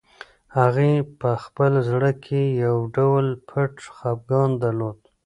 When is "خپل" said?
1.43-1.71